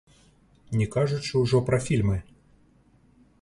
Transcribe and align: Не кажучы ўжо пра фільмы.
Не 0.79 0.87
кажучы 0.95 1.33
ўжо 1.43 1.61
пра 1.67 1.79
фільмы. 1.89 2.17